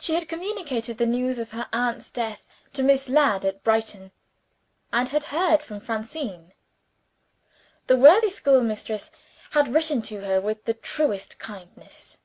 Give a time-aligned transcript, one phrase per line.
[0.00, 4.12] She had communicated the news of her aunt's death to Miss Ladd, at Brighton;
[4.94, 6.54] and had heard from Francine.
[7.86, 9.10] The worthy schoolmistress
[9.50, 12.16] had written to her with the truest kindness.